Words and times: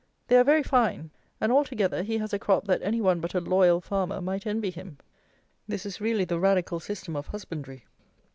They 0.29 0.35
are 0.37 0.43
very 0.43 0.63
fine; 0.63 1.11
and, 1.39 1.51
altogether, 1.51 2.01
he 2.01 2.17
has 2.17 2.33
a 2.33 2.39
crop 2.39 2.65
that 2.65 2.81
any 2.81 2.99
one 2.99 3.19
but 3.19 3.35
a 3.35 3.39
"loyal" 3.39 3.79
farmer 3.79 4.19
might 4.19 4.47
envy 4.47 4.71
him. 4.71 4.97
This 5.67 5.85
is 5.85 6.01
really 6.01 6.25
the 6.25 6.39
radical 6.39 6.79
system 6.79 7.15
of 7.15 7.27
husbandry. 7.27 7.85